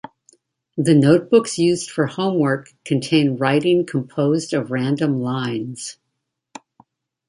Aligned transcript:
The 0.77 0.95
notebooks 0.95 1.59
used 1.59 1.91
for 1.91 2.07
homework 2.07 2.71
contain 2.85 3.37
writing 3.37 3.85
composed 3.85 4.51
of 4.51 4.71
random 4.71 5.21
lines. 5.21 5.97